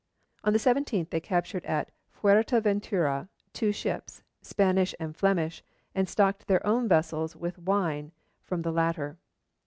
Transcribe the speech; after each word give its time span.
On 0.43 0.51
the 0.51 0.57
17th 0.57 1.11
they 1.11 1.19
captured 1.19 1.63
at 1.65 1.91
Fuerteventura 2.09 3.29
two 3.53 3.71
ships, 3.71 4.23
Spanish 4.41 4.95
and 4.99 5.15
Flemish, 5.15 5.63
and 5.93 6.09
stocked 6.09 6.47
their 6.47 6.65
own 6.65 6.87
vessels 6.87 7.35
with 7.35 7.59
wine 7.59 8.11
from 8.41 8.63
the 8.63 8.71
latter. 8.71 9.19